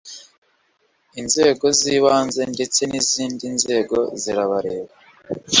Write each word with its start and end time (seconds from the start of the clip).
inzego 1.21 1.65
zibanze 1.79 2.41
ndetse 2.53 2.81
n 2.91 2.93
izindi 3.01 3.45
nzego 3.57 3.97
birabareba 4.23 4.93